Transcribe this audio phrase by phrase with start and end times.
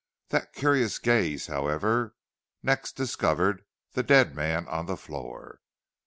[0.29, 2.15] That curious gaze, however,
[2.63, 5.61] next discovered the dead man on the floor.